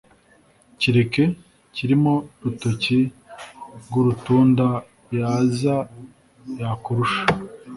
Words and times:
kireke 0.79 1.23
kirimo 1.75 2.13
rutoki 2.43 2.99
rw’urutunda 3.81 4.67
yaza 5.17 5.75
yakurusha. 6.59 7.21